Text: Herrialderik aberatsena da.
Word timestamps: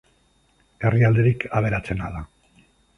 Herrialderik 0.89 1.47
aberatsena 1.61 2.13
da. 2.19 2.29